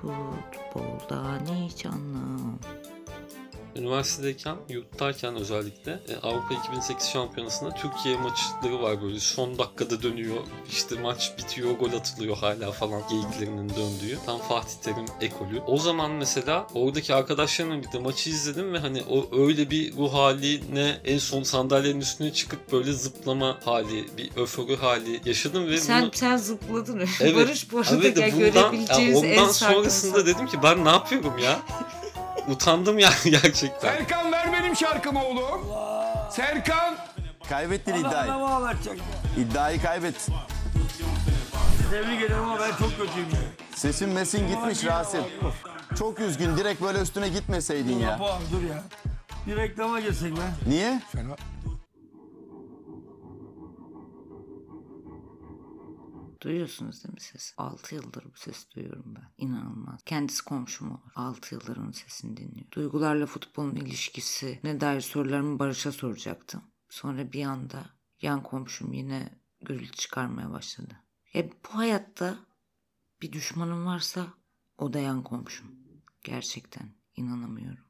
Futboldan 0.00 1.46
hiç 1.54 1.86
anlam. 1.86 2.58
Üniversitedeyken, 3.76 4.56
yurttayken 4.68 5.36
özellikle 5.36 5.92
e, 5.92 6.16
Avrupa 6.22 6.54
2008 6.54 7.08
şampiyonasında 7.08 7.70
Türkiye 7.70 8.16
maçları 8.16 8.82
var 8.82 9.02
böyle 9.02 9.20
son 9.20 9.58
dakikada 9.58 10.02
dönüyor. 10.02 10.36
İşte 10.70 11.00
maç 11.00 11.32
bitiyor, 11.38 11.70
gol 11.78 11.92
atılıyor 11.92 12.36
hala 12.36 12.72
falan 12.72 13.02
geyiklerinin 13.10 13.68
döndüğü. 13.68 14.18
Tam 14.26 14.38
Fatih 14.38 14.74
Terim 14.82 15.06
ekolü. 15.20 15.60
O 15.66 15.78
zaman 15.78 16.10
mesela 16.10 16.66
oradaki 16.74 17.14
arkadaşlarımla 17.14 17.78
birlikte 17.78 17.98
maçı 17.98 18.30
izledim 18.30 18.72
ve 18.72 18.78
hani 18.78 19.02
o 19.10 19.28
öyle 19.46 19.70
bir 19.70 19.96
ruh 19.96 20.14
haline 20.14 21.00
en 21.04 21.18
son 21.18 21.42
sandalyenin 21.42 22.00
üstüne 22.00 22.32
çıkıp 22.32 22.72
böyle 22.72 22.92
zıplama 22.92 23.58
hali, 23.64 24.16
bir 24.18 24.30
öförü 24.36 24.76
hali 24.76 25.20
yaşadım 25.24 25.66
ve 25.66 25.78
Sen 25.78 26.02
bunu... 26.02 26.10
sen 26.14 26.36
zıpladın. 26.36 27.00
Evet. 27.20 27.36
Barış 27.36 27.72
bu 27.72 27.78
arada 27.78 27.90
Evet 27.94 28.16
bundan, 28.16 28.26
ya 28.26 28.28
görebileceğiniz 28.28 29.24
en 29.24 29.38
ondan 29.38 29.52
sert 29.52 29.72
sonrasında 29.72 30.26
dedim 30.26 30.46
ki 30.46 30.58
ben 30.62 30.84
ne 30.84 30.88
yapıyorum 30.88 31.38
ya? 31.38 31.58
Utandım 32.48 32.98
yani 32.98 33.14
gerçekten. 33.24 33.88
Serkan 33.96 34.32
ver 34.32 34.52
benim 34.52 34.76
şarkımı 34.76 35.24
oğlum. 35.24 35.60
Serkan. 36.30 36.96
Kaybettin 37.48 37.92
Allah 37.92 38.00
iddiayı. 38.08 38.30
adamı 38.32 38.54
ağlatacak. 38.54 38.96
İddiayı 39.38 39.82
kaybet. 39.82 40.28
Tebrik 41.90 42.22
ederim 42.22 42.42
ama 42.44 42.60
ben 42.60 42.70
çok 42.70 42.90
kötüyüm. 42.90 43.28
ya. 43.30 43.40
Sesin 43.76 44.08
mesin 44.08 44.48
gitmiş 44.48 44.84
Rasim. 44.84 45.20
Çok 45.98 46.20
üzgün. 46.20 46.56
Direkt 46.56 46.82
böyle 46.82 46.98
üstüne 47.00 47.28
gitmeseydin 47.28 47.98
ya. 47.98 48.18
Dur 48.52 48.62
ya. 48.62 48.82
Bir 49.46 49.56
reklama 49.56 50.00
girsek 50.00 50.32
be. 50.36 50.40
Niye? 50.66 51.00
Duyuyorsunuz 56.40 57.04
değil 57.04 57.14
mi 57.14 57.20
ses? 57.20 57.54
6 57.56 57.94
yıldır 57.94 58.24
bu 58.24 58.36
sesi 58.36 58.70
duyuyorum 58.70 59.14
ben. 59.14 59.32
İnanılmaz. 59.38 60.00
Kendisi 60.06 60.44
komşum 60.44 60.90
olur. 60.90 61.12
6 61.14 61.54
yıldır 61.54 61.76
onun 61.76 61.92
sesini 61.92 62.36
dinliyor. 62.36 62.70
Duygularla 62.72 63.26
futbolun 63.26 63.76
ilişkisi 63.76 64.60
ne 64.64 64.80
dair 64.80 65.00
sorularımı 65.00 65.58
Barış'a 65.58 65.92
soracaktım. 65.92 66.62
Sonra 66.88 67.32
bir 67.32 67.44
anda 67.44 67.84
yan 68.22 68.42
komşum 68.42 68.92
yine 68.92 69.40
gürültü 69.60 69.96
çıkarmaya 69.96 70.50
başladı. 70.50 70.96
E 71.34 71.50
bu 71.52 71.78
hayatta 71.78 72.38
bir 73.22 73.32
düşmanım 73.32 73.86
varsa 73.86 74.26
o 74.78 74.92
da 74.92 74.98
yan 74.98 75.22
komşum. 75.24 75.66
Gerçekten 76.24 76.94
inanamıyorum 77.16 77.89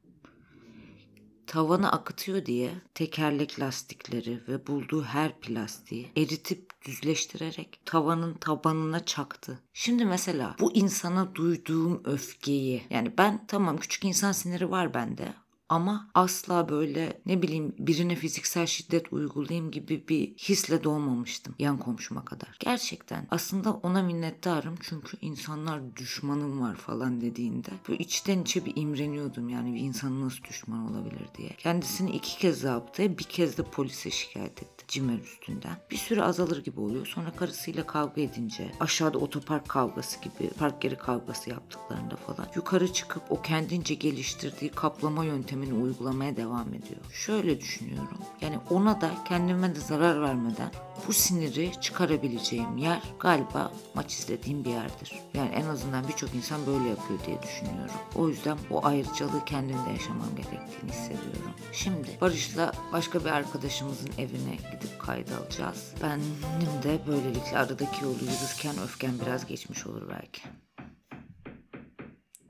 tavanı 1.51 1.93
akıtıyor 1.93 2.47
diye 2.47 2.70
tekerlek 2.95 3.61
lastikleri 3.61 4.41
ve 4.48 4.67
bulduğu 4.67 5.03
her 5.03 5.41
plastiği 5.41 6.12
eritip 6.17 6.70
düzleştirerek 6.84 7.81
tavanın 7.84 8.34
tabanına 8.34 9.05
çaktı. 9.05 9.59
Şimdi 9.73 10.05
mesela 10.05 10.57
bu 10.61 10.73
insana 10.73 11.34
duyduğum 11.34 12.03
öfkeyi 12.05 12.83
yani 12.91 13.12
ben 13.19 13.47
tamam 13.47 13.77
küçük 13.77 14.05
insan 14.05 14.33
siniri 14.33 14.70
var 14.70 14.95
bende 14.95 15.34
ama 15.71 16.11
asla 16.15 16.69
böyle 16.69 17.21
ne 17.27 17.43
bileyim 17.43 17.75
birine 17.79 18.15
fiziksel 18.15 18.67
şiddet 18.67 19.13
uygulayayım 19.13 19.71
gibi 19.71 20.09
bir 20.09 20.35
hisle 20.35 20.85
doğmamıştım 20.85 21.55
yan 21.59 21.79
komşuma 21.79 22.25
kadar. 22.25 22.57
Gerçekten 22.61 23.27
aslında 23.31 23.73
ona 23.73 24.03
minnettarım 24.03 24.75
çünkü 24.81 25.17
insanlar 25.21 25.97
düşmanım 25.97 26.61
var 26.61 26.75
falan 26.75 27.21
dediğinde 27.21 27.69
böyle 27.89 28.03
içten 28.03 28.43
içe 28.43 28.65
bir 28.65 28.73
imreniyordum 28.77 29.48
yani 29.48 29.75
bir 29.75 29.81
insan 29.81 30.21
nasıl 30.21 30.45
düşman 30.45 30.91
olabilir 30.91 31.27
diye. 31.39 31.51
Kendisini 31.59 32.11
iki 32.11 32.39
kez 32.39 32.61
zabıtaya 32.61 33.19
bir 33.19 33.25
kez 33.25 33.59
de 33.59 33.63
polise 33.63 34.11
şikayet 34.11 34.63
etti 34.63 34.85
cimer 34.89 35.19
üstünden. 35.19 35.77
Bir 35.91 35.97
süre 35.97 36.23
azalır 36.23 36.65
gibi 36.65 36.81
oluyor 36.81 37.07
sonra 37.07 37.33
karısıyla 37.33 37.87
kavga 37.87 38.21
edince 38.21 38.73
aşağıda 38.81 39.19
otopark 39.19 39.69
kavgası 39.69 40.21
gibi 40.21 40.51
park 40.59 40.85
yeri 40.85 40.98
kavgası 40.98 41.51
yaptıklarında 41.51 42.17
falan 42.17 42.48
yukarı 42.57 42.93
çıkıp 42.93 43.23
o 43.31 43.43
kendince 43.43 43.95
geliştirdiği 43.95 44.71
kaplama 44.71 45.25
yöntemini 45.61 45.83
uygulamaya 45.83 46.36
devam 46.36 46.69
ediyor. 46.69 47.00
Şöyle 47.12 47.61
düşünüyorum. 47.61 48.19
Yani 48.40 48.58
ona 48.70 49.01
da 49.01 49.11
kendime 49.29 49.74
de 49.74 49.80
zarar 49.80 50.23
vermeden 50.23 50.70
bu 51.08 51.12
siniri 51.12 51.80
çıkarabileceğim 51.80 52.77
yer 52.77 53.02
galiba 53.18 53.73
maç 53.95 54.14
izlediğim 54.14 54.64
bir 54.64 54.70
yerdir. 54.70 55.12
Yani 55.35 55.51
en 55.51 55.67
azından 55.67 56.08
birçok 56.08 56.35
insan 56.35 56.67
böyle 56.67 56.89
yapıyor 56.89 57.18
diye 57.27 57.42
düşünüyorum. 57.42 57.95
O 58.14 58.29
yüzden 58.29 58.58
o 58.70 58.86
ayrıcalığı 58.86 59.45
kendimde 59.45 59.90
yaşamam 59.90 60.36
gerektiğini 60.36 60.92
hissediyorum. 60.92 61.52
Şimdi 61.73 62.08
Barış'la 62.20 62.73
başka 62.92 63.20
bir 63.20 63.30
arkadaşımızın 63.30 64.11
evine 64.18 64.56
gidip 64.56 65.01
kayda 65.01 65.36
alacağız. 65.36 65.95
Benim 66.02 66.83
de 66.83 67.01
böylelikle 67.06 67.58
aradaki 67.58 68.05
yolu 68.05 68.18
yürürken 68.18 68.79
öfkem 68.85 69.20
biraz 69.20 69.46
geçmiş 69.46 69.86
olur 69.86 70.02
belki. 70.11 70.42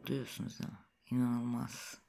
Duyuyorsunuz 0.06 0.58
değil 0.58 0.70
mi? 0.70 0.78
İnanılmaz 1.10 2.00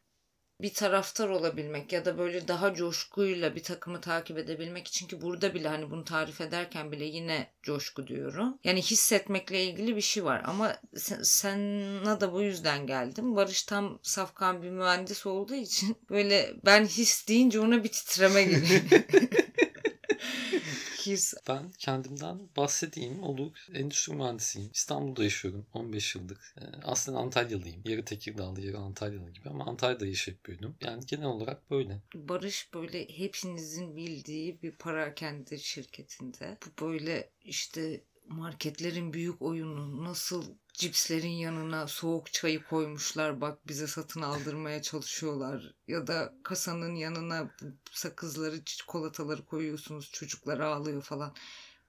bir 0.62 0.74
taraftar 0.74 1.30
olabilmek 1.30 1.94
ya 1.94 2.06
da 2.06 2.18
böyle 2.18 2.48
daha 2.48 2.74
coşkuyla 2.74 3.56
bir 3.56 3.64
takımı 3.64 4.02
takip 4.02 4.38
edebilmek 4.38 4.88
için 4.88 5.08
ki 5.08 5.22
burada 5.22 5.54
bile 5.54 5.68
hani 5.68 5.92
bunu 5.92 6.04
tarif 6.04 6.42
ederken 6.42 6.92
bile 6.92 7.06
yine 7.06 7.48
coşku 7.64 8.08
diyorum. 8.08 8.58
Yani 8.64 8.82
hissetmekle 8.82 9.64
ilgili 9.64 9.96
bir 9.96 10.02
şey 10.02 10.26
var 10.26 10.42
ama 10.46 10.78
sen, 10.96 11.22
sana 11.22 12.22
da 12.22 12.34
bu 12.34 12.42
yüzden 12.42 12.88
geldim. 12.88 13.36
Barış 13.36 13.64
tam 13.64 14.00
safkan 14.02 14.64
bir 14.64 14.70
mühendis 14.70 15.26
olduğu 15.26 15.56
için 15.56 15.96
böyle 16.10 16.54
ben 16.66 16.86
his 16.86 17.28
deyince 17.28 17.60
ona 17.60 17.84
bir 17.84 17.90
titreme 17.90 18.44
geliyor. 18.44 18.82
his 21.08 21.34
Ben 21.48 21.72
kendimden 21.72 22.50
bahsedeyim. 22.58 23.24
Olur. 23.24 23.68
Endüstri 23.74 24.14
mühendisiyim. 24.14 24.70
İstanbul'da 24.74 25.24
yaşıyorum 25.24 25.66
15 25.74 26.16
yıllık. 26.16 26.56
Ee, 26.62 26.64
aslında 26.84 27.18
Antalyalıyım. 27.18 27.82
Yarı 27.86 28.06
Tekirdağlı, 28.06 28.62
yarı 28.62 28.78
Antalyalı 28.78 29.30
gibi 29.30 29.50
ama 29.50 29.66
Antalya'da 29.66 30.06
yaşayıp 30.06 30.46
büyüdüm. 30.46 30.76
Yani 30.82 31.06
genel 31.06 31.26
olarak 31.26 31.72
böyle. 31.72 32.02
Barış 32.16 32.70
böyle 32.74 33.10
hepinizin 33.18 33.96
bildiği 33.96 34.62
bir 34.62 34.72
parakende 34.72 35.58
şirketinde. 35.58 36.58
Bu 36.66 36.86
böyle 36.86 37.30
işte 37.46 38.02
marketlerin 38.28 39.14
büyük 39.14 39.42
oyunu 39.42 40.04
nasıl 40.04 40.56
cipslerin 40.74 41.28
yanına 41.30 41.88
soğuk 41.88 42.34
çayı 42.34 42.64
koymuşlar 42.64 43.42
bak 43.42 43.68
bize 43.68 43.88
satın 43.88 44.22
aldırmaya 44.22 44.82
çalışıyorlar. 44.82 45.74
Ya 45.88 46.08
da 46.08 46.34
kasanın 46.44 46.96
yanına 46.96 47.52
sakızları 47.92 48.66
çikolataları 48.66 49.46
koyuyorsunuz 49.46 50.12
çocuklar 50.12 50.60
ağlıyor 50.60 51.02
falan. 51.02 51.36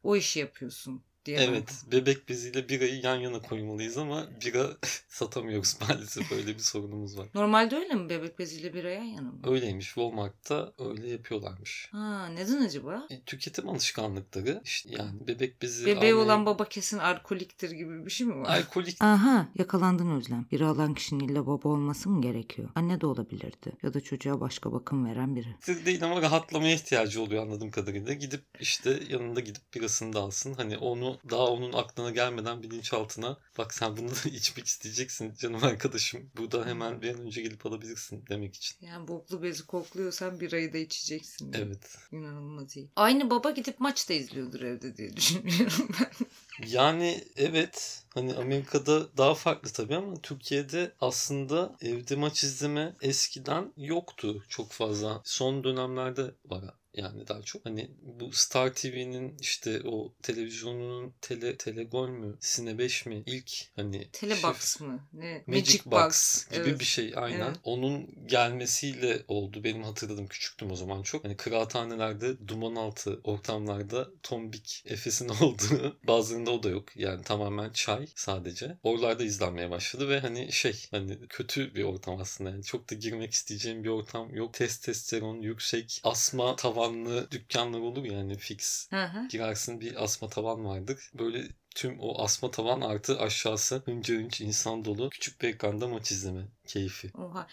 O 0.03 0.16
işi 0.16 0.38
yapıyorsun 0.38 1.04
diye 1.25 1.38
Evet. 1.38 1.83
Bebek 1.93 2.28
beziyle 2.28 2.69
birayı 2.69 3.00
yan 3.00 3.16
yana 3.16 3.43
koymalıyız 3.43 3.99
ama 3.99 4.27
bira 4.44 4.66
satamıyoruz 5.09 5.77
maalesef. 5.88 6.33
Öyle 6.33 6.47
bir 6.55 6.59
sorunumuz 6.59 7.19
var. 7.19 7.27
Normalde 7.34 7.77
öyle 7.77 7.94
mi 7.94 8.09
bebek 8.09 8.38
beziyle 8.38 8.75
bir 8.75 8.84
yan 8.84 9.03
yana 9.05 9.31
mı? 9.32 9.38
Öyleymiş. 9.47 9.87
Walmart'ta 9.87 10.72
öyle 10.78 11.09
yapıyorlarmış. 11.09 11.88
Ha 11.93 12.27
neden 12.28 12.61
acaba? 12.62 13.06
E, 13.11 13.21
tüketim 13.21 13.69
alışkanlıkları 13.69 14.61
işte 14.65 14.88
yani 14.99 15.27
bebek 15.28 15.62
bezi 15.62 15.82
Bebeği 15.87 15.97
almayı- 15.97 16.16
olan 16.16 16.47
baba 16.47 16.65
kesin 16.69 16.99
alkoliktir 16.99 17.71
gibi 17.71 18.06
bir 18.06 18.11
şey 18.11 18.27
mi 18.27 18.34
var? 18.41 18.56
alkolik 18.59 18.97
Aha 19.03 19.49
yakalandın 19.59 20.11
Özlem. 20.16 20.47
Biri 20.53 20.65
alan 20.65 20.94
kişinin 20.94 21.28
illa 21.28 21.47
baba 21.47 21.69
olması 21.69 22.09
mı 22.11 22.22
gerekiyor? 22.22 22.69
Anne 22.75 23.00
de 23.00 23.06
olabilirdi. 23.06 23.72
Ya 23.82 23.94
da 23.94 24.00
çocuğa 24.00 24.41
başka 24.41 24.72
bakım 24.72 25.06
veren 25.06 25.37
biri. 25.37 25.49
Sır 25.61 25.87
değil 25.87 26.05
ama 26.05 26.22
rahatlamaya 26.22 26.75
ihtiyacı 26.75 27.22
oluyor 27.22 27.43
anladığım 27.43 27.71
kadarıyla. 27.71 28.12
Gidip 28.12 28.43
işte 28.61 29.00
yanında 29.09 29.41
gidip 29.41 29.62
birasını 29.75 30.12
da 30.12 30.21
alsın. 30.21 30.55
Hani 30.55 30.78
onu 30.78 31.12
daha 31.31 31.47
onun 31.47 31.73
aklına 31.73 32.11
gelmeden 32.11 32.62
bilinçaltına 32.62 33.39
bak 33.59 33.75
sen 33.75 33.97
bunu 33.97 34.11
da 34.11 34.28
içmek 34.33 34.67
isteyeceksin 34.67 35.34
canım 35.34 35.65
arkadaşım. 35.65 36.31
Burada 36.37 36.67
hemen 36.67 37.03
bir 37.03 37.15
an 37.15 37.21
önce 37.21 37.43
gelip 37.43 37.67
alabilirsin 37.67 38.25
demek 38.28 38.56
için. 38.56 38.87
Yani 38.87 39.09
boklu 39.09 39.43
bezi 39.43 39.67
kokluyorsan 39.67 40.41
birayı 40.41 40.73
da 40.73 40.78
içeceksin. 40.78 41.53
Evet. 41.53 41.99
İnanılmaz 42.12 42.77
iyi. 42.77 42.91
Aynı 42.97 43.31
baba 43.31 43.50
gidip 43.50 43.81
maç 43.81 44.09
da 44.09 44.15
izliyordur 44.15 44.61
evde 44.61 44.97
diye 44.97 45.17
düşünüyorum 45.17 45.89
ben. 46.00 46.27
Yani 46.67 47.25
evet 47.37 48.05
hani 48.15 48.34
Amerika'da 48.34 49.17
daha 49.17 49.34
farklı 49.34 49.71
tabii 49.71 49.97
ama 49.97 50.15
Türkiye'de 50.23 50.93
aslında 51.00 51.76
evde 51.81 52.17
maç 52.17 52.44
izleme 52.44 52.97
eskiden 53.03 53.73
yoktu 53.76 54.44
çok 54.49 54.73
fazla. 54.73 55.20
Son 55.25 55.65
dönemlerde 55.65 56.35
var 56.44 56.65
yani 56.94 57.29
daha 57.29 57.43
çok. 57.43 57.67
Hani 57.67 57.91
bu 58.03 58.33
Star 58.33 58.75
TV'nin 58.75 59.39
işte 59.41 59.81
o 59.85 60.12
televizyonunun 60.23 61.15
tele, 61.21 61.56
telegol 61.56 62.09
mü 62.09 62.37
Sine 62.41 62.79
5 62.79 63.06
mi 63.06 63.23
ilk 63.27 63.53
hani 63.77 64.09
Telebox 64.12 64.81
mı? 64.81 65.09
Ne? 65.12 65.44
Magic, 65.47 65.81
Box, 65.87 66.44
gibi 66.49 66.61
Evet. 66.61 66.81
bir 66.81 66.85
şey 66.85 67.12
aynen. 67.17 67.47
Evet. 67.47 67.56
Onun 67.65 68.27
gelmesiyle 68.27 69.23
oldu. 69.29 69.65
Benim 69.65 69.83
hatırladığım 69.83 70.27
küçüktüm 70.27 70.71
o 70.71 70.77
zaman 70.77 71.03
çok. 71.03 71.25
Hani 71.25 71.37
kıraathanelerde 71.37 72.49
duman 72.49 72.75
altı 72.75 73.21
ortamlarda 73.25 74.09
tombik 74.23 74.85
Efes'in 74.87 75.29
olduğu 75.41 75.99
bazılarında 76.06 76.50
o 76.50 76.62
da 76.62 76.69
yok. 76.69 76.97
Yani 76.97 77.25
tamamen 77.25 77.71
çay 77.73 78.06
sadece. 78.15 78.79
Oralarda 78.83 79.25
izlenmeye 79.25 79.71
başladı 79.71 80.09
ve 80.09 80.21
hani 80.21 80.53
şey 80.53 80.87
hani 80.91 81.19
kötü 81.29 81.75
bir 81.75 81.85
ortam 81.85 82.21
aslında. 82.21 82.50
Yani 82.50 82.65
çok 82.65 82.91
da 82.91 82.94
girmek 82.94 83.33
isteyeceğim 83.33 83.85
bir 83.85 83.89
ortam 83.89 84.35
yok. 84.35 84.55
Testosteron 84.55 85.43
yüksek 85.43 86.00
asma 86.05 86.56
tavanlı 86.82 87.31
dükkanlar 87.31 87.81
olur 87.81 88.05
yani 88.05 88.37
fix 88.38 88.90
Hı 88.90 89.05
hı. 89.05 89.29
girersin 89.29 89.81
bir 89.81 90.05
asma 90.05 90.29
tavan 90.29 90.64
vardır. 90.64 91.11
Böyle 91.19 91.49
Tüm 91.75 92.00
o 92.00 92.23
asma 92.23 92.50
tavan 92.50 92.81
artı 92.81 93.19
aşağısı 93.20 93.82
hınca 93.84 94.14
hınç 94.14 94.40
insan 94.40 94.84
dolu 94.84 95.11
küçük 95.11 95.40
bir 95.43 95.49
ekranda 95.49 95.88
maç 95.88 96.11
izleme 96.12 96.49
keyfi. 96.67 97.11
Oha. 97.14 97.46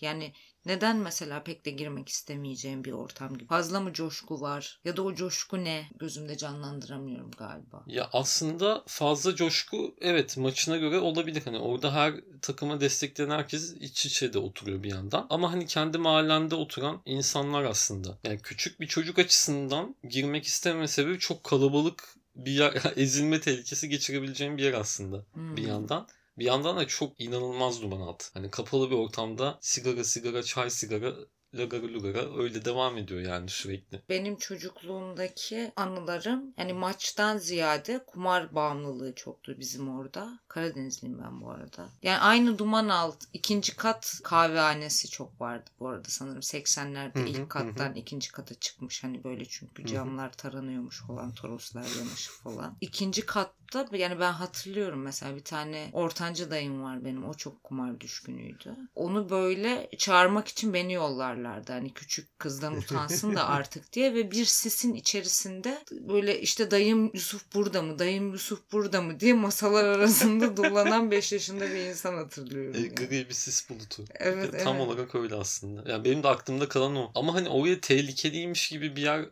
Yani 0.00 0.32
neden 0.66 0.96
mesela 0.96 1.42
pek 1.42 1.64
de 1.64 1.70
girmek 1.70 2.08
istemeyeceğim 2.08 2.84
bir 2.84 2.92
ortam 2.92 3.34
gibi? 3.38 3.48
Fazla 3.48 3.80
mı 3.80 3.92
coşku 3.92 4.40
var? 4.40 4.80
Ya 4.84 4.96
da 4.96 5.02
o 5.02 5.14
coşku 5.14 5.64
ne? 5.64 5.88
Gözümde 5.98 6.36
canlandıramıyorum 6.36 7.30
galiba. 7.30 7.84
Ya 7.86 8.08
aslında 8.12 8.84
fazla 8.86 9.34
coşku 9.34 9.94
evet 10.00 10.36
maçına 10.36 10.76
göre 10.76 10.98
olabilir. 10.98 11.42
Hani 11.44 11.58
orada 11.58 11.94
her 11.94 12.14
takıma 12.42 12.80
destekleyen 12.80 13.30
herkes 13.30 13.74
iç 13.80 14.06
içe 14.06 14.32
de 14.32 14.38
oturuyor 14.38 14.82
bir 14.82 14.90
yandan. 14.90 15.26
Ama 15.30 15.52
hani 15.52 15.66
kendi 15.66 15.98
mahallende 15.98 16.54
oturan 16.54 17.02
insanlar 17.04 17.64
aslında. 17.64 18.18
Yani 18.24 18.38
küçük 18.42 18.80
bir 18.80 18.86
çocuk 18.86 19.18
açısından 19.18 19.96
girmek 20.08 20.44
istememe 20.44 20.88
sebebi 20.88 21.18
çok 21.18 21.44
kalabalık 21.44 22.16
bir 22.36 22.52
yer, 22.52 22.74
ezilme 22.96 23.40
tehlikesi 23.40 23.88
geçirebileceğim 23.88 24.56
bir 24.56 24.62
yer 24.62 24.72
aslında 24.72 25.24
Hmm. 25.32 25.56
bir 25.56 25.62
yandan. 25.62 26.08
Bir 26.38 26.44
yandan 26.44 26.76
da 26.76 26.86
çok 26.86 27.20
inanılmaz 27.20 27.82
duman 27.82 28.00
altı. 28.00 28.26
Hani 28.34 28.50
kapalı 28.50 28.90
bir 28.90 28.96
ortamda 28.96 29.58
sigara 29.60 30.04
sigara 30.04 30.42
çay 30.42 30.70
sigara 30.70 31.14
lagara 31.54 31.82
lugara 31.82 32.38
öyle 32.38 32.64
devam 32.64 32.98
ediyor 32.98 33.20
yani 33.20 33.48
sürekli. 33.48 34.02
Benim 34.08 34.36
çocukluğumdaki 34.36 35.72
anılarım 35.76 36.54
yani 36.58 36.72
maçtan 36.72 37.38
ziyade 37.38 38.04
kumar 38.06 38.54
bağımlılığı 38.54 39.14
çoktu 39.14 39.56
bizim 39.58 39.98
orada. 39.98 40.38
Karadenizliyim 40.48 41.18
ben 41.18 41.40
bu 41.40 41.50
arada. 41.50 41.88
Yani 42.02 42.18
aynı 42.18 42.58
duman 42.58 42.88
alt 42.88 43.24
ikinci 43.32 43.76
kat 43.76 44.20
kahvehanesi 44.24 45.08
çok 45.08 45.40
vardı 45.40 45.70
bu 45.80 45.88
arada 45.88 46.08
sanırım 46.08 46.42
80'lerde 46.42 47.18
Hı 47.18 47.22
hı, 47.22 47.26
ilk 47.26 47.50
kattan 47.50 47.94
ikinci 47.94 48.32
kata 48.32 48.54
çıkmış 48.54 49.04
hani 49.04 49.24
böyle 49.24 49.44
çünkü 49.44 49.86
camlar 49.86 50.32
taranıyormuş 50.32 51.02
falan 51.06 51.32
toroslar 51.34 51.86
yanaşı 51.98 52.32
falan. 52.32 52.76
İkinci 52.80 53.26
katta 53.72 53.96
yani 53.96 54.20
ben 54.20 54.32
hatırlıyorum 54.32 55.02
mesela 55.02 55.36
bir 55.36 55.44
tane 55.44 55.90
ortanca 55.92 56.50
dayım 56.50 56.82
var 56.82 57.04
benim 57.04 57.28
o 57.28 57.34
çok 57.34 57.64
kumar 57.64 58.00
düşkünüydü. 58.00 58.76
Onu 58.94 59.30
böyle 59.30 59.88
çağırmak 59.98 60.48
için 60.48 60.74
beni 60.74 60.92
yollarlardı 60.92 61.72
hani 61.72 61.92
küçük 61.92 62.38
kızdan 62.38 62.76
utansın 62.76 63.36
da 63.36 63.46
artık 63.48 63.92
diye 63.92 64.14
ve 64.14 64.30
bir 64.30 64.44
sisin 64.44 64.94
içerisinde 64.94 65.78
böyle 65.92 66.40
işte 66.40 66.70
dayım 66.70 67.10
Yusuf 67.14 67.54
burada 67.54 67.82
mı 67.82 67.98
dayım 67.98 68.32
Yusuf 68.32 68.72
burada 68.72 69.02
mı 69.02 69.20
diye 69.20 69.34
masalar 69.34 69.84
arasında 69.84 70.56
dolanan 70.56 71.10
5 71.10 71.32
yaşında 71.32 71.70
bir 71.70 71.76
insan 71.76 72.14
hatırlıyorum. 72.14 72.74
E, 72.74 72.78
yani. 72.78 72.94
gri 72.94 73.28
bir 73.28 73.34
sis 73.34 73.70
bulutu. 73.70 74.04
Evet, 74.14 74.64
Tam 74.64 74.76
evet. 74.76 74.88
olarak 74.88 75.14
öyle 75.14 75.34
aslında. 75.34 75.90
Yani 75.90 76.04
benim 76.04 76.22
de 76.22 76.28
aklımda 76.28 76.68
kalan 76.68 76.96
o. 76.96 77.10
Ama 77.14 77.34
hani 77.34 77.48
oraya 77.48 77.80
tehlikeliymiş 77.80 78.68
gibi 78.68 78.96
bir 78.96 79.02
yer 79.02 79.26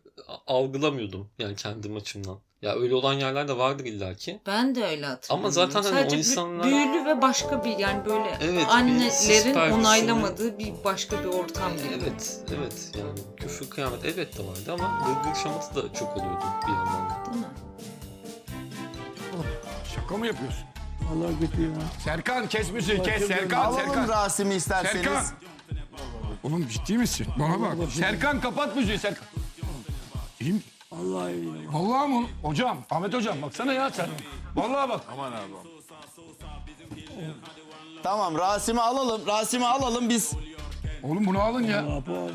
algılamıyordum. 0.46 1.30
Yani 1.38 1.56
kendi 1.56 1.94
açımdan. 1.94 2.40
Ya 2.62 2.74
öyle 2.74 2.94
olan 2.94 3.12
yerler 3.14 3.48
de 3.48 3.56
vardır 3.58 3.84
illaki. 3.84 4.40
Ben 4.46 4.74
de 4.74 4.84
öyle 4.86 5.06
hatırlıyorum. 5.06 5.44
Ama 5.44 5.50
zaten 5.50 5.82
hani 5.82 5.88
o 5.94 5.98
Sadece 6.00 6.16
bir 6.16 6.18
insanlar- 6.20 6.64
büyülü 6.66 7.04
ve 7.04 7.22
başka 7.22 7.64
bir 7.64 7.78
yani 7.78 8.04
böyle 8.04 8.38
Evet, 8.40 8.66
bir 8.66 8.74
annelerin 8.74 9.54
perdesini- 9.54 9.72
onaylamadığı 9.72 10.58
bir 10.58 10.72
başka 10.84 11.18
bir 11.20 11.28
ortam 11.28 11.72
gibi. 11.76 11.86
Evet, 12.02 12.40
evet. 12.58 12.90
Yani 12.98 13.10
küfür 13.36 13.70
kıyamet 13.70 14.04
elbette 14.04 14.46
vardı 14.46 14.72
ama 14.72 15.02
gırgır 15.06 15.38
şamatı 15.42 15.74
da 15.74 15.94
çok 15.94 16.16
oluyordu 16.16 16.44
bir 16.66 16.72
yandan 16.72 17.10
da. 17.10 17.32
Değil 17.32 17.44
mi? 17.44 17.50
Şaka 19.94 20.16
mı 20.16 20.26
yapıyorsun? 20.26 20.64
Allah 21.12 21.32
götürüyor 21.40 21.74
ha. 21.74 21.80
Serkan 22.04 22.46
kes 22.48 22.70
müziği 22.72 23.02
kes 23.02 23.26
Serkan 23.28 23.64
Alalım 23.64 23.80
Serkan. 23.80 24.08
Rasim'i 24.08 24.54
isterseniz. 24.54 25.04
Serkan. 25.04 25.24
Oğlum 26.42 26.68
ciddi 26.68 26.98
misin? 26.98 27.26
Bana 27.38 27.60
bak. 27.60 27.76
Serkan 27.92 28.40
kapat 28.40 28.76
müziği 28.76 28.98
Serkan. 28.98 29.24
İyi 30.40 30.52
mi? 30.52 30.60
Allah 31.00 31.30
iyi. 31.30 31.52
Vallahi 31.72 32.08
mı? 32.08 32.26
Hocam, 32.42 32.84
Ahmet 32.90 33.14
hocam 33.14 33.42
baksana 33.42 33.72
ya 33.72 33.90
sen. 33.90 34.08
Vallahi 34.56 34.88
bak. 34.88 35.00
Aman 35.12 35.32
abi. 35.32 35.52
Tamam 38.02 38.38
Rasim'i 38.38 38.80
alalım. 38.80 39.26
Rasim'i 39.26 39.66
alalım 39.66 40.08
biz. 40.08 40.32
Oğlum 41.02 41.26
bunu 41.26 41.40
alın 41.42 41.62
ya. 41.62 41.78
Abi 41.80 42.12
abi. 42.12 42.32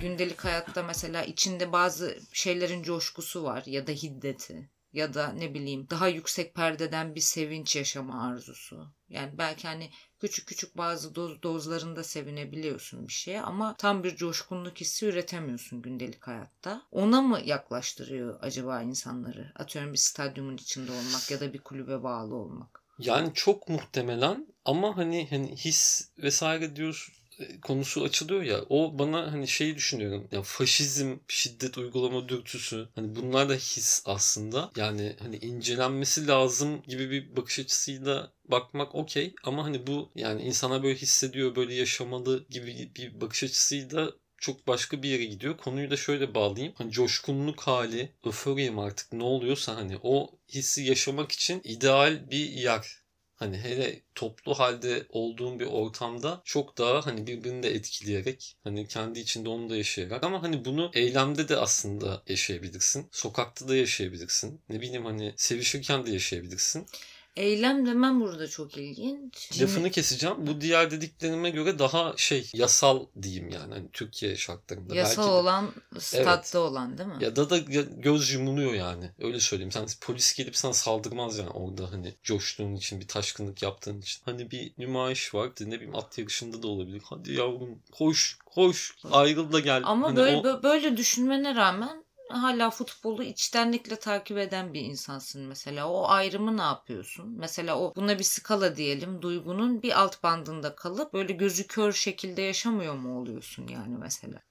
Gündelik 0.00 0.44
hayatta 0.44 0.82
mesela 0.82 1.22
içinde 1.24 1.72
bazı 1.72 2.18
şeylerin 2.32 2.82
coşkusu 2.82 3.44
var 3.44 3.62
ya 3.66 3.86
da 3.86 3.92
hiddeti 3.92 4.70
ya 4.94 5.14
da 5.14 5.32
ne 5.32 5.54
bileyim 5.54 5.86
daha 5.90 6.08
yüksek 6.08 6.54
perdeden 6.54 7.14
bir 7.14 7.20
sevinç 7.20 7.76
yaşama 7.76 8.28
arzusu. 8.28 8.86
Yani 9.08 9.38
belki 9.38 9.68
hani 9.68 9.90
küçük 10.20 10.46
küçük 10.46 10.76
bazı 10.76 11.14
doz, 11.14 11.42
dozlarında 11.42 12.04
sevinebiliyorsun 12.04 13.08
bir 13.08 13.12
şeye 13.12 13.42
ama 13.42 13.74
tam 13.78 14.04
bir 14.04 14.16
coşkunluk 14.16 14.80
hissi 14.80 15.06
üretemiyorsun 15.06 15.82
gündelik 15.82 16.26
hayatta. 16.26 16.82
Ona 16.90 17.22
mı 17.22 17.40
yaklaştırıyor 17.44 18.38
acaba 18.40 18.82
insanları? 18.82 19.52
Atıyorum 19.54 19.92
bir 19.92 19.98
stadyumun 19.98 20.56
içinde 20.56 20.92
olmak 20.92 21.30
ya 21.30 21.40
da 21.40 21.52
bir 21.52 21.58
kulübe 21.58 22.02
bağlı 22.02 22.34
olmak. 22.34 22.84
Yani 22.98 23.34
çok 23.34 23.68
muhtemelen 23.68 24.46
ama 24.64 24.96
hani 24.96 25.26
hani 25.30 25.56
his 25.56 26.08
vesaire 26.18 26.76
diyor 26.76 27.08
e, 27.08 27.23
konusu 27.62 28.04
açılıyor 28.04 28.42
ya 28.42 28.60
o 28.68 28.98
bana 28.98 29.32
hani 29.32 29.48
şeyi 29.48 29.76
düşünüyorum 29.76 30.28
ya 30.32 30.42
faşizm 30.42 31.16
şiddet 31.28 31.78
uygulama 31.78 32.28
dürtüsü 32.28 32.88
hani 32.94 33.16
bunlar 33.16 33.48
da 33.48 33.54
his 33.54 34.02
aslında 34.06 34.70
yani 34.76 35.16
hani 35.18 35.36
incelenmesi 35.36 36.26
lazım 36.26 36.82
gibi 36.82 37.10
bir 37.10 37.36
bakış 37.36 37.58
açısıyla 37.58 38.32
bakmak 38.44 38.94
okey 38.94 39.34
ama 39.44 39.64
hani 39.64 39.86
bu 39.86 40.10
yani 40.14 40.42
insana 40.42 40.82
böyle 40.82 40.98
hissediyor 40.98 41.56
böyle 41.56 41.74
yaşamalı 41.74 42.46
gibi 42.50 42.90
bir 42.96 43.20
bakış 43.20 43.44
açısıyla 43.44 44.12
çok 44.38 44.66
başka 44.66 45.02
bir 45.02 45.08
yere 45.08 45.24
gidiyor. 45.24 45.56
Konuyu 45.56 45.90
da 45.90 45.96
şöyle 45.96 46.34
bağlayayım. 46.34 46.74
Hani 46.76 46.90
coşkunluk 46.90 47.60
hali, 47.60 48.12
öforiye 48.24 48.70
mi 48.70 48.80
artık 48.80 49.12
ne 49.12 49.24
oluyorsa 49.24 49.76
hani 49.76 49.98
o 50.02 50.30
hissi 50.48 50.82
yaşamak 50.82 51.32
için 51.32 51.60
ideal 51.64 52.30
bir 52.30 52.48
yer. 52.50 53.03
Hani 53.44 53.58
hele 53.58 54.02
toplu 54.14 54.54
halde 54.54 55.06
olduğun 55.08 55.60
bir 55.60 55.66
ortamda 55.66 56.42
çok 56.44 56.78
daha 56.78 57.06
hani 57.06 57.26
birbirini 57.26 57.62
de 57.62 57.74
etkileyerek 57.74 58.56
hani 58.64 58.88
kendi 58.88 59.20
içinde 59.20 59.48
onu 59.48 59.70
da 59.70 59.76
yaşayarak 59.76 60.24
ama 60.24 60.42
hani 60.42 60.64
bunu 60.64 60.90
eylemde 60.94 61.48
de 61.48 61.56
aslında 61.56 62.22
yaşayabilirsin. 62.28 63.08
Sokakta 63.12 63.68
da 63.68 63.76
yaşayabilirsin. 63.76 64.60
Ne 64.68 64.80
bileyim 64.80 65.04
hani 65.04 65.34
sevişirken 65.36 66.06
de 66.06 66.10
yaşayabilirsin. 66.10 66.86
Eylem 67.36 67.86
demem 67.86 68.20
burada 68.20 68.48
çok 68.48 68.76
ilginç. 68.76 69.60
Lafını 69.62 69.90
keseceğim. 69.90 70.36
Bu 70.38 70.60
diğer 70.60 70.90
dediklerime 70.90 71.50
göre 71.50 71.78
daha 71.78 72.14
şey 72.16 72.50
yasal 72.54 73.06
diyeyim 73.22 73.48
yani 73.48 73.74
hani 73.74 73.88
Türkiye 73.92 74.36
şartlarında. 74.36 74.94
Yasal 74.94 75.22
Belki 75.22 75.30
de- 75.30 75.34
olan, 75.34 75.70
statta 75.98 76.58
olan 76.58 76.98
değil 76.98 77.08
mi? 77.08 77.16
Ya 77.20 77.36
da 77.36 77.50
da 77.50 77.58
gö- 77.58 78.00
göz 78.00 78.30
yumuluyor 78.32 78.74
yani. 78.74 79.10
Öyle 79.18 79.40
söyleyeyim. 79.40 79.72
Sen 79.72 79.86
polis 80.00 80.34
gelip 80.34 80.56
sana 80.56 80.72
saldırmaz 80.72 81.38
yani 81.38 81.50
orada 81.50 81.92
hani 81.92 82.14
coştuğun 82.22 82.74
için 82.74 83.00
bir 83.00 83.08
taşkınlık 83.08 83.62
yaptığın 83.62 84.00
için. 84.00 84.20
Hani 84.24 84.50
bir 84.50 84.72
nümayiş 84.78 85.34
var. 85.34 85.50
Ne 85.60 85.70
bileyim 85.74 85.96
at 85.96 86.18
yarışında 86.18 86.62
da 86.62 86.68
olabilir. 86.68 87.02
Hadi 87.04 87.32
yavrum 87.32 87.78
koş 87.92 88.38
koş 88.46 88.94
ayrıl 89.12 89.52
da 89.52 89.60
gel. 89.60 89.82
Ama 89.84 90.06
Hani 90.08 90.16
böyle 90.16 90.36
o- 90.36 90.42
bö- 90.42 90.62
böyle 90.62 90.96
düşünmene 90.96 91.54
rağmen 91.54 92.03
hala 92.42 92.70
futbolu 92.70 93.22
içtenlikle 93.22 93.96
takip 93.96 94.38
eden 94.38 94.74
bir 94.74 94.80
insansın 94.80 95.46
mesela. 95.46 95.88
O 95.88 96.08
ayrımı 96.08 96.56
ne 96.56 96.62
yapıyorsun? 96.62 97.34
Mesela 97.38 97.78
o 97.78 97.94
buna 97.96 98.18
bir 98.18 98.24
skala 98.24 98.76
diyelim. 98.76 99.22
Duygunun 99.22 99.82
bir 99.82 100.00
alt 100.00 100.22
bandında 100.22 100.74
kalıp 100.74 101.12
böyle 101.12 101.32
gözü 101.32 101.66
kör 101.66 101.92
şekilde 101.92 102.42
yaşamıyor 102.42 102.94
mu 102.94 103.20
oluyorsun 103.20 103.66
yani 103.68 103.96
mesela? 103.98 104.42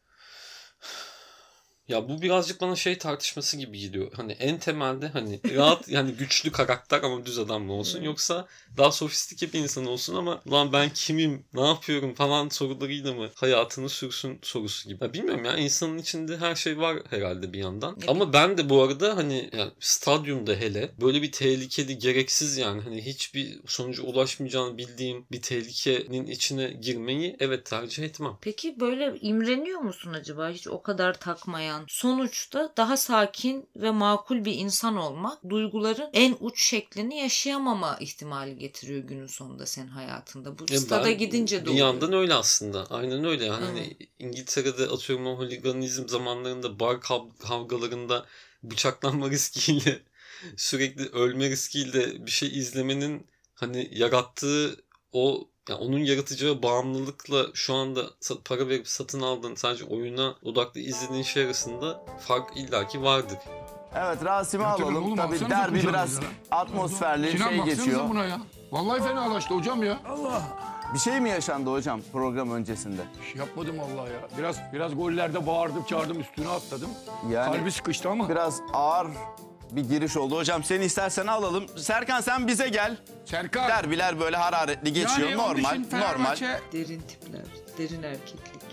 Ya 1.88 2.10
bu 2.10 2.22
birazcık 2.22 2.62
bana 2.62 2.76
şey 2.76 2.98
tartışması 2.98 3.58
gibi 3.58 3.80
geliyor. 3.80 4.12
Hani 4.16 4.32
en 4.32 4.60
temelde 4.60 5.08
hani 5.08 5.40
rahat 5.56 5.88
yani 5.88 6.12
güçlü 6.12 6.52
karakter 6.52 7.04
ama 7.04 7.26
düz 7.26 7.40
adam 7.40 7.64
mı 7.64 7.74
olsun 7.74 8.02
yoksa 8.02 8.48
daha 8.78 8.92
sofistike 8.92 9.54
bir 9.54 9.60
insan 9.60 9.86
olsun 9.86 10.16
ama 10.16 10.42
lan 10.52 10.74
ben 10.74 10.90
kimim 10.94 11.46
ne 11.54 11.68
yapıyorum 11.68 12.14
falan 12.14 12.50
sorularıyla 12.50 13.14
mı 13.14 13.30
hayatını 13.36 13.90
sürsün 13.90 14.40
sorusu 14.42 14.90
gibi. 14.90 15.04
Ya 15.04 15.14
bilmiyorum 15.14 15.46
ya 15.46 15.58
insanın 15.58 15.98
içinde 15.98 16.38
her 16.38 16.56
şey 16.56 16.78
var 16.78 16.98
herhalde 17.10 17.54
bir 17.54 17.60
yandan. 17.60 17.98
Ama 18.08 18.34
ben 18.34 18.58
de 18.58 18.70
bu 18.70 18.84
arada 18.84 19.18
hani 19.18 19.50
yani 19.54 19.72
stadyumda 19.80 20.54
hele 20.54 20.92
böyle 21.02 21.22
bir 21.22 21.32
tehlikeli 21.32 21.98
gereksiz 21.98 22.58
yani 22.58 22.82
hani 22.82 23.06
hiçbir 23.06 23.60
sonuca 23.68 24.04
ulaşmayacağını 24.04 24.78
bildiğim 24.78 25.26
bir 25.32 25.42
tehlikenin 25.42 26.26
içine 26.26 26.68
girmeyi 26.68 27.36
evet 27.40 27.66
tercih 27.66 28.04
etmem. 28.04 28.38
Peki 28.42 28.80
böyle 28.80 29.20
imreniyor 29.22 29.80
musun 29.80 30.14
acaba 30.14 30.50
hiç 30.50 30.68
o 30.68 30.82
kadar 30.82 31.20
takmayan? 31.74 31.86
Sonuçta 31.90 32.74
daha 32.78 32.98
sakin 32.98 33.70
ve 33.76 33.92
makul 33.92 34.46
bir 34.46 34.54
insan 34.54 34.98
olmak 34.98 35.50
duyguların 35.50 36.10
en 36.14 36.36
uç 36.40 36.64
şeklini 36.64 37.18
yaşayamama 37.18 37.98
ihtimali 38.00 38.58
getiriyor 38.58 39.04
günün 39.04 39.28
sonunda 39.28 39.66
senin 39.66 39.88
hayatında. 39.88 40.60
Bu 40.60 40.66
Ya 40.74 40.80
stada 40.80 41.06
ben 41.06 41.18
gidince 41.18 41.62
de 41.62 41.66
bir 41.66 41.72
oluyor. 41.72 41.88
yandan 41.88 42.14
öyle 42.14 42.34
aslında. 42.34 42.86
Aynen 42.90 43.26
öyle 43.26 43.46
yani. 43.46 43.66
Hani 43.66 43.98
İngiltere'de 44.20 44.88
atıyorum 44.88 45.28
o 45.28 45.38
holiganizm 45.38 46.08
zamanlarında 46.08 46.80
bar 46.80 46.96
kav- 46.96 47.38
kavgalarında 47.38 48.26
bıçaklanma 48.64 49.30
riskiyle 49.30 50.00
sürekli 50.58 51.06
ölme 51.10 51.50
riskiyle 51.50 52.26
bir 52.26 52.32
şey 52.32 52.50
izlemenin 52.60 53.28
hani 53.54 53.90
yarattığı 53.92 54.84
o 55.12 55.50
yani 55.70 55.80
onun 55.80 56.00
yaratacağı 56.00 56.64
bağımlılıkla 56.64 57.46
şu 57.54 57.74
anda 57.74 58.02
para 58.46 58.68
verip 58.70 58.88
satın 58.88 59.22
aldığın 59.22 59.56
sadece 59.56 59.86
oyuna 59.86 60.36
odaklı 60.44 60.80
izlediğin 60.80 61.24
şey 61.24 61.46
arasında 61.46 62.02
fark 62.28 62.58
illaki 62.58 63.04
vardır. 63.04 63.38
Evet 63.96 64.26
Rasim'i 64.26 64.66
alalım. 64.66 64.96
oğlum, 65.06 65.16
Tabii 65.18 65.50
derbi 65.50 65.76
biraz 65.84 66.14
ya. 66.16 66.24
atmosferli 66.52 67.32
Sinan 67.32 67.50
şey 67.50 67.64
geçiyor. 67.64 68.10
buna 68.10 68.26
ya. 68.26 68.42
Vallahi 68.72 69.04
fenalaştı 69.04 69.54
hocam 69.54 69.84
ya. 69.84 70.00
Bir 70.94 71.00
şey 71.00 71.20
mi 71.20 71.30
yaşandı 71.30 71.72
hocam 71.72 72.02
program 72.12 72.52
öncesinde? 72.52 73.02
Şey 73.32 73.40
yapmadım 73.40 73.80
vallahi 73.80 74.12
ya. 74.14 74.20
Biraz 74.38 74.56
biraz 74.74 74.96
gollerde 74.96 75.48
bağırdım, 75.48 75.84
çağırdım, 75.84 76.20
üstüne 76.20 76.50
atladım. 76.50 76.90
Yani 77.32 77.58
Kalbi 77.58 77.72
sıkıştı 77.72 78.10
ama. 78.10 78.30
biraz 78.30 78.62
ağır 78.74 79.08
bir 79.76 79.82
giriş 79.90 80.18
oldu. 80.18 80.38
Hocam 80.38 80.64
seni 80.64 80.86
istersen 80.86 81.28
alalım. 81.28 81.66
Serkan 81.78 82.22
sen 82.22 82.48
bize 82.48 82.70
gel. 82.70 82.98
Serkan. 83.26 83.70
Derbiler 83.70 84.20
böyle 84.20 84.38
hararetli 84.38 84.94
geçiyor. 84.94 85.30
yani 85.30 85.38
normal, 85.38 85.80
normal. 85.92 86.38
Derin 86.74 87.02
tipler, 87.02 87.42
derin 87.78 88.04
erkeklik. 88.04 88.64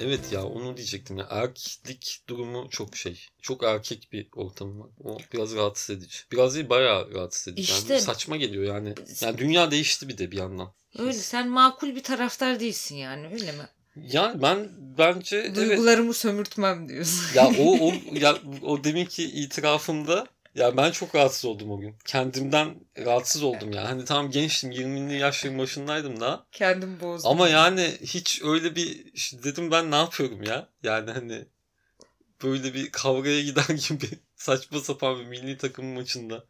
Evet 0.00 0.32
ya 0.32 0.44
onu 0.44 0.76
diyecektim 0.76 1.16
ya. 1.18 1.26
Erkeklik 1.30 2.22
durumu 2.28 2.70
çok 2.70 2.96
şey. 2.96 3.26
Çok 3.42 3.64
erkek 3.64 4.08
bir 4.12 4.28
ortam 4.36 4.80
var. 4.80 4.88
O 5.04 5.18
biraz 5.32 5.54
rahatsız 5.54 5.96
edici. 5.96 6.18
Biraz 6.32 6.54
değil 6.54 6.68
bayağı 6.68 7.14
rahatsız 7.14 7.48
edici. 7.48 7.62
İşte- 7.62 7.92
Yani 7.94 8.02
saçma 8.02 8.36
geliyor 8.36 8.64
yani. 8.74 8.94
Yani 9.20 9.38
dünya 9.38 9.70
değişti 9.70 10.08
bir 10.08 10.18
de 10.18 10.30
bir 10.30 10.36
yandan. 10.36 10.72
Öyle 10.98 11.12
sen 11.12 11.48
makul 11.48 11.88
bir 11.94 12.02
taraftar 12.02 12.60
değilsin 12.60 12.96
yani 12.96 13.26
öyle 13.32 13.52
mi? 13.52 13.68
Yani 13.96 14.42
ben 14.42 14.68
bence 14.98 15.36
evet. 15.36 15.56
Duygularımı 15.56 16.14
sömürtmem 16.14 16.88
diyorsun. 16.88 17.24
Ya 17.34 17.48
o 17.58 17.78
o 17.88 17.92
ya 18.12 18.36
o 18.62 18.84
deminki 18.84 19.24
itirafımda 19.24 20.26
ya 20.60 20.76
ben 20.76 20.90
çok 20.90 21.14
rahatsız 21.14 21.44
oldum 21.44 21.70
o 21.70 21.80
gün. 21.80 21.96
Kendimden 22.04 22.74
rahatsız 22.98 23.42
oldum 23.42 23.72
ya. 23.72 23.88
Hani 23.88 24.04
tamam 24.04 24.30
gençtim 24.30 24.70
20'li 24.70 25.18
yaşların 25.18 25.58
başındaydım 25.58 26.20
daha. 26.20 26.46
Kendim 26.52 27.00
bozdum. 27.00 27.30
Ama 27.30 27.48
yani 27.48 27.98
hiç 28.02 28.42
öyle 28.42 28.76
bir 28.76 29.12
işte 29.12 29.42
dedim 29.42 29.70
ben 29.70 29.90
ne 29.90 29.96
yapıyorum 29.96 30.42
ya? 30.42 30.68
Yani 30.82 31.10
hani 31.10 31.44
böyle 32.42 32.74
bir 32.74 32.92
kavgaya 32.92 33.42
gider 33.42 33.64
gibi 33.88 34.08
saçma 34.36 34.80
sapan 34.80 35.20
bir 35.20 35.26
milli 35.26 35.56
takım 35.58 35.86
maçında. 35.86 36.44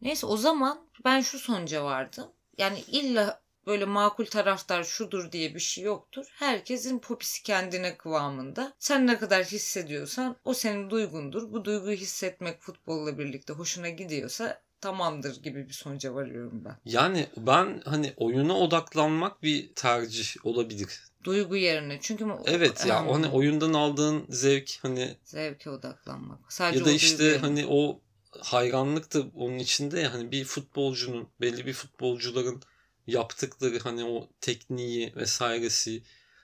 Neyse 0.00 0.26
o 0.26 0.36
zaman 0.36 0.80
ben 1.04 1.20
şu 1.20 1.38
sonuca 1.38 1.84
vardım. 1.84 2.30
Yani 2.58 2.80
illa 2.80 3.40
böyle 3.68 3.84
makul 3.84 4.24
taraftar 4.24 4.84
şudur 4.84 5.32
diye 5.32 5.54
bir 5.54 5.60
şey 5.60 5.84
yoktur. 5.84 6.26
Herkesin 6.30 6.98
popisi 6.98 7.42
kendine 7.42 7.96
kıvamında. 7.96 8.72
Sen 8.78 9.06
ne 9.06 9.18
kadar 9.18 9.44
hissediyorsan 9.44 10.36
o 10.44 10.54
senin 10.54 10.90
duygundur. 10.90 11.52
Bu 11.52 11.64
duyguyu 11.64 11.96
hissetmek 11.96 12.60
futbolla 12.60 13.18
birlikte 13.18 13.52
hoşuna 13.52 13.88
gidiyorsa 13.88 14.60
tamamdır 14.80 15.42
gibi 15.42 15.68
bir 15.68 15.72
sonuca 15.72 16.14
varıyorum 16.14 16.64
ben. 16.64 16.76
Yani 16.84 17.26
ben 17.36 17.82
hani 17.84 18.14
oyuna 18.16 18.58
odaklanmak 18.58 19.42
bir 19.42 19.74
tercih 19.74 20.46
olabilir. 20.46 21.02
Duygu 21.24 21.56
yerine. 21.56 21.98
Çünkü 22.00 22.26
Evet 22.46 22.86
ya 22.86 23.06
o 23.06 23.14
hani 23.14 23.26
oyundan 23.28 23.72
aldığın 23.72 24.26
zevk 24.28 24.78
hani 24.82 25.16
zevke 25.24 25.70
odaklanmak. 25.70 26.52
Sadece 26.52 26.78
ya 26.78 26.84
da 26.84 26.90
işte 26.90 27.24
yerine. 27.24 27.38
hani 27.38 27.66
o 27.68 28.00
hayranlık 28.40 29.14
da 29.14 29.22
onun 29.34 29.58
içinde 29.58 30.00
ya 30.00 30.14
hani 30.14 30.32
bir 30.32 30.44
futbolcunun 30.44 31.28
belli 31.40 31.66
bir 31.66 31.72
futbolcuların 31.72 32.62
yaptıkları 33.08 33.78
hani 33.78 34.04
o 34.04 34.28
tekniği 34.40 35.16
vesairesi 35.16 36.02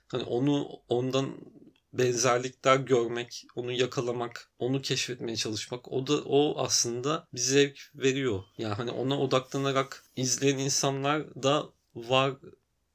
hani 0.09 0.23
onu 0.23 0.68
ondan 0.88 1.37
benzerlikler 1.92 2.76
görmek, 2.76 3.47
onu 3.54 3.73
yakalamak, 3.73 4.50
onu 4.59 4.83
keşfetmeye 4.83 5.37
çalışmak 5.37 5.92
o 5.92 6.06
da 6.06 6.25
o 6.25 6.64
aslında 6.64 7.28
bir 7.35 7.40
zevk 7.40 7.90
veriyor. 7.94 8.42
Yani 8.59 8.75
hani 8.75 8.90
ona 8.90 9.21
odaklanarak 9.21 10.04
izleyen 10.16 10.59
insanlar 10.59 11.42
da 11.42 11.71
var 11.94 12.37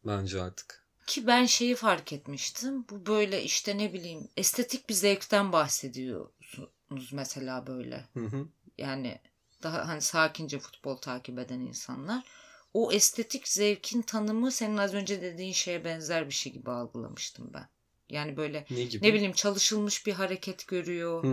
bence 0.05 0.41
artık. 0.41 0.85
Ki 1.07 1.27
ben 1.27 1.45
şeyi 1.45 1.75
fark 1.75 2.13
etmiştim. 2.13 2.85
Bu 2.89 3.05
böyle 3.05 3.43
işte 3.43 3.77
ne 3.77 3.93
bileyim 3.93 4.29
estetik 4.37 4.89
bir 4.89 4.93
zevkten 4.93 5.51
bahsediyorsunuz 5.51 7.13
mesela 7.13 7.67
böyle. 7.67 8.05
Hı 8.13 8.25
hı. 8.25 8.47
Yani 8.77 9.19
daha 9.63 9.87
hani 9.87 10.01
sakince 10.01 10.59
futbol 10.59 10.97
takip 10.97 11.39
eden 11.39 11.59
insanlar. 11.59 12.23
O 12.73 12.91
estetik 12.91 13.47
zevkin 13.47 14.01
tanımı 14.01 14.51
senin 14.51 14.77
az 14.77 14.93
önce 14.93 15.21
dediğin 15.21 15.53
şeye 15.53 15.85
benzer 15.85 16.27
bir 16.27 16.33
şey 16.33 16.51
gibi 16.53 16.71
algılamıştım 16.71 17.51
ben. 17.53 17.69
Yani 18.09 18.37
böyle 18.37 18.65
Ne 18.69 18.83
gibi? 18.83 19.07
ne 19.07 19.13
bileyim 19.13 19.33
çalışılmış 19.33 20.05
bir 20.05 20.13
hareket 20.13 20.67
görüyor. 20.67 21.23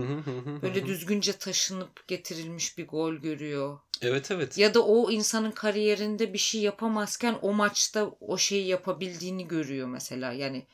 Böyle 0.62 0.86
düzgünce 0.86 1.32
taşınıp 1.32 2.08
getirilmiş 2.08 2.78
bir 2.78 2.86
gol 2.86 3.14
görüyor. 3.14 3.78
Evet 4.02 4.30
evet. 4.30 4.58
Ya 4.58 4.74
da 4.74 4.84
o 4.86 5.10
insanın 5.10 5.50
kariyerinde 5.50 6.32
bir 6.32 6.38
şey 6.38 6.60
yapamazken 6.60 7.38
o 7.42 7.52
maçta 7.52 8.10
o 8.20 8.38
şeyi 8.38 8.66
yapabildiğini 8.66 9.48
görüyor 9.48 9.88
mesela. 9.88 10.32
Yani 10.32 10.66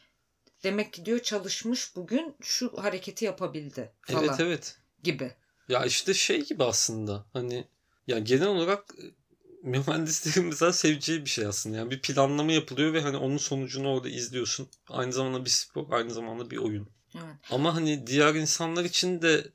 demek 0.64 0.92
ki 0.92 1.04
diyor 1.04 1.19
çalışmış 1.19 1.97
bugün 1.97 2.35
şu 2.40 2.83
hareketi 2.83 3.25
yapabildi 3.25 3.92
falan 4.00 4.25
Evet 4.25 4.40
evet. 4.40 4.76
gibi. 5.02 5.33
Ya 5.69 5.85
işte 5.85 6.14
şey 6.14 6.45
gibi 6.45 6.64
aslında 6.64 7.25
hani 7.33 7.64
ya 8.07 8.19
genel 8.19 8.49
olarak 8.49 8.95
mühendislerin 9.62 10.47
mesela 10.49 10.73
seveceği 10.73 11.25
bir 11.25 11.31
şey 11.31 11.47
aslında. 11.47 11.76
Yani 11.76 11.90
bir 11.90 12.00
planlama 12.02 12.52
yapılıyor 12.52 12.92
ve 12.92 13.00
hani 13.02 13.16
onun 13.16 13.37
sonucunu 13.37 13.88
orada 13.88 14.09
izliyorsun. 14.09 14.69
Aynı 14.88 15.12
zamanda 15.12 15.45
bir 15.45 15.50
spor, 15.50 15.87
aynı 15.90 16.11
zamanda 16.11 16.50
bir 16.50 16.57
oyun. 16.57 16.88
Evet. 17.14 17.37
Ama 17.50 17.75
hani 17.75 18.07
diğer 18.07 18.35
insanlar 18.35 18.85
için 18.85 19.23
de 19.23 19.47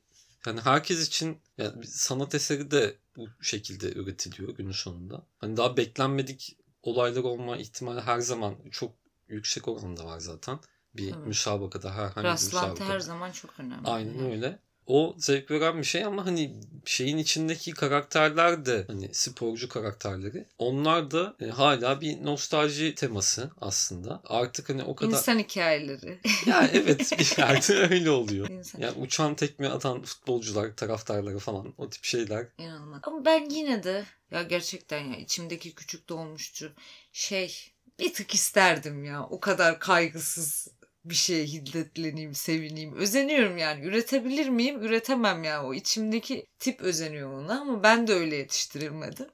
yani 0.46 0.60
herkes 0.60 1.06
için 1.08 1.38
yani 1.58 1.86
sanat 1.86 2.34
eseri 2.34 2.70
de 2.70 2.96
bu 3.16 3.28
şekilde 3.42 3.92
üretiliyor 3.92 4.54
günün 4.56 4.72
sonunda. 4.72 5.26
Hani 5.38 5.56
daha 5.56 5.76
beklenmedik 5.76 6.56
olaylar 6.82 7.22
olma 7.22 7.56
ihtimali 7.56 8.00
her 8.00 8.18
zaman 8.18 8.56
çok 8.70 8.94
yüksek 9.28 9.68
oranda 9.68 10.04
var 10.04 10.18
zaten. 10.20 10.58
Bir 10.94 11.12
Evet. 11.14 11.26
müsabakada 11.26 11.94
herhangi 11.94 12.16
bir 12.16 12.22
Rastlantı 12.24 12.66
müsabakada. 12.70 12.88
her 12.94 13.00
zaman 13.00 13.32
çok 13.32 13.60
önemli. 13.60 13.88
Aynen 13.88 14.30
öyle. 14.30 14.58
O 14.88 15.14
zevk 15.18 15.50
veren 15.50 15.78
bir 15.78 15.84
şey 15.84 16.04
ama 16.04 16.26
hani 16.26 16.54
şeyin 16.84 17.18
içindeki 17.18 17.72
karakterler 17.72 18.66
de 18.66 18.84
hani 18.86 19.14
sporcu 19.14 19.68
karakterleri 19.68 20.46
onlar 20.58 21.10
da 21.10 21.36
e, 21.40 21.46
hala 21.46 22.00
bir 22.00 22.24
nostalji 22.24 22.94
teması 22.94 23.50
aslında. 23.60 24.20
Artık 24.24 24.68
hani 24.68 24.82
o 24.82 24.94
kadar 24.94 25.10
İnsan 25.10 25.38
hikayeleri. 25.38 26.20
ya 26.46 26.70
evet 26.72 27.12
bir 27.18 27.38
yerde 27.38 27.74
öyle 27.94 28.10
oluyor. 28.10 28.48
İnsan. 28.48 28.80
Yani 28.80 28.98
uçan 28.98 29.34
tekme 29.34 29.68
atan 29.68 30.02
futbolcular, 30.02 30.76
taraftarları 30.76 31.38
falan 31.38 31.74
o 31.78 31.90
tip 31.90 32.04
şeyler. 32.04 32.46
İnanılmaz. 32.58 33.00
Ama 33.02 33.24
ben 33.24 33.50
yine 33.50 33.82
de 33.82 34.04
ya 34.30 34.42
gerçekten 34.42 35.04
ya 35.04 35.16
içimdeki 35.16 35.74
küçük 35.74 36.08
dolmuşçu 36.08 36.72
şey 37.12 37.72
bir 37.98 38.14
tık 38.14 38.34
isterdim 38.34 39.04
ya. 39.04 39.26
O 39.26 39.40
kadar 39.40 39.78
kaygısız 39.80 40.68
bir 41.10 41.14
şeye 41.14 41.44
hiddetleneyim, 41.44 42.34
sevineyim. 42.34 42.96
Özeniyorum 42.96 43.58
yani. 43.58 43.84
Üretebilir 43.84 44.48
miyim? 44.48 44.82
Üretemem 44.82 45.44
ya. 45.44 45.64
O 45.64 45.74
içimdeki 45.74 46.46
tip 46.58 46.80
özeniyor 46.80 47.32
ona 47.32 47.60
ama 47.60 47.82
ben 47.82 48.06
de 48.06 48.14
öyle 48.14 48.36
yetiştirilmedim. 48.36 49.26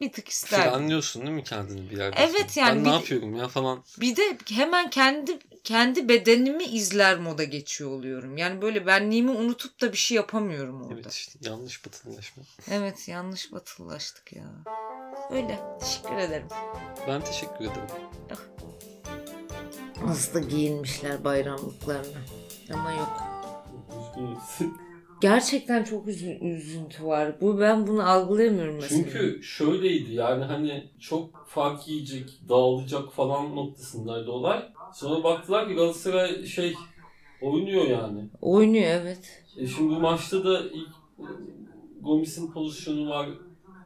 Bir 0.00 0.12
tık 0.12 0.28
isterdim. 0.28 0.70
Frenliyorsun 0.72 1.22
değil 1.22 1.32
mi 1.34 1.44
kendini 1.44 1.90
bir 1.90 1.96
yerde? 1.96 2.16
Evet 2.20 2.56
yani 2.56 2.76
Ben 2.76 2.84
bir- 2.84 2.90
ne 2.90 2.94
yapıyorum 2.94 3.36
ya 3.36 3.48
falan. 3.48 3.84
Bir 4.00 4.16
de 4.16 4.38
hemen 4.52 4.90
kendi 4.90 5.38
kendi 5.64 6.08
bedenimi 6.08 6.64
izler 6.64 7.18
moda 7.18 7.44
geçiyor 7.44 7.90
oluyorum. 7.90 8.36
Yani 8.36 8.62
böyle 8.62 8.86
benliğimi 8.86 9.30
unutup 9.30 9.80
da 9.80 9.92
bir 9.92 9.96
şey 9.96 10.16
yapamıyorum 10.16 10.82
orada. 10.82 10.94
Evet 10.94 11.12
işte 11.12 11.38
yanlış 11.42 11.86
batılılaşma. 11.86 12.42
Evet 12.70 13.08
yanlış 13.08 13.52
batılılaştık 13.52 14.32
ya. 14.32 14.44
Öyle. 15.30 15.60
Teşekkür 15.80 16.16
ederim. 16.16 16.48
Ben 17.08 17.24
teşekkür 17.24 17.64
ederim. 17.64 17.88
Nasıl 20.06 20.34
da 20.34 20.40
giyinmişler 20.40 21.24
bayramlıklarını. 21.24 22.16
Ama 22.72 22.92
yok. 22.92 23.22
Gerçekten 25.20 25.84
çok 25.84 26.08
üzü- 26.08 26.38
üzüntü 26.56 27.04
var. 27.04 27.40
Bu 27.40 27.60
ben 27.60 27.86
bunu 27.86 28.10
algılayamıyorum 28.10 28.74
mesela. 28.74 29.02
Çünkü 29.02 29.42
şöyleydi 29.42 30.14
yani 30.14 30.44
hani 30.44 30.90
çok 31.00 31.46
fark 31.46 31.88
yiyecek, 31.88 32.40
dağılacak 32.48 33.12
falan 33.12 33.56
noktasındaydı 33.56 34.30
olay. 34.30 34.62
Sonra 34.94 35.24
baktılar 35.24 35.68
ki 35.68 35.74
Galatasaray 35.74 36.46
şey 36.46 36.74
oynuyor 37.42 37.86
yani. 37.88 38.28
oynuyor 38.42 38.84
evet. 38.90 39.44
E 39.56 39.66
şimdi 39.66 39.94
bu 39.94 40.00
maçta 40.00 40.44
da 40.44 40.60
ilk 40.60 40.88
e, 41.18 41.24
Gomis'in 42.00 42.52
pozisyonu 42.52 43.10
var. 43.10 43.28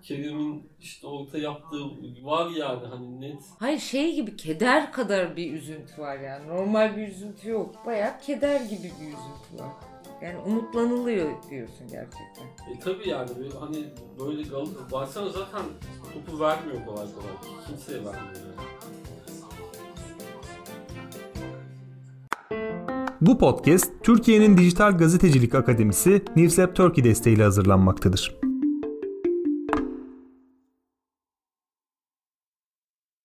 Kerem'in 0.02 0.68
işte 0.80 1.06
orta 1.06 1.38
yaptığı 1.38 1.84
var 2.22 2.50
yani 2.50 2.86
hani 2.86 3.20
net. 3.20 3.42
Hayır 3.58 3.78
şey 3.78 4.14
gibi 4.14 4.36
keder 4.36 4.92
kadar 4.92 5.36
bir 5.36 5.52
üzüntü 5.52 6.02
var 6.02 6.18
yani. 6.18 6.48
Normal 6.48 6.96
bir 6.96 7.08
üzüntü 7.08 7.50
yok. 7.50 7.74
Bayağı 7.86 8.20
keder 8.20 8.60
gibi 8.60 8.82
bir 9.00 9.06
üzüntü 9.06 9.64
var. 9.64 9.72
Yani 10.22 10.38
umutlanılıyor 10.38 11.30
diyorsun 11.50 11.88
gerçekten. 11.90 12.74
E 12.74 12.78
tabi 12.80 13.08
yani 13.08 13.30
böyle 13.38 13.58
hani 13.58 13.84
böyle 14.20 14.42
gal 14.42 14.66
baksana 14.92 15.28
zaten 15.28 15.62
topu 16.14 16.40
vermiyor 16.40 16.86
kolay 16.86 17.06
kolay. 17.14 17.66
Kimseye 17.66 17.98
vermiyor 17.98 18.34
yani. 18.34 18.70
Bu 23.20 23.38
podcast 23.38 23.92
Türkiye'nin 24.02 24.56
Dijital 24.56 24.98
Gazetecilik 24.98 25.54
Akademisi 25.54 26.22
Newsep 26.36 26.76
Turkey 26.76 27.04
desteğiyle 27.04 27.42
hazırlanmaktadır. 27.42 28.49